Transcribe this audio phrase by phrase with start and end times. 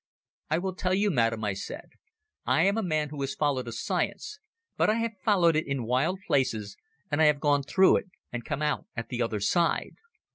[0.49, 1.89] "I will tell you, Madam," I said.
[2.43, 4.39] "I am a man who has followed a science,
[4.75, 6.75] but I have followed it in wild places,
[7.11, 9.97] and I have gone through it and come out at the other side.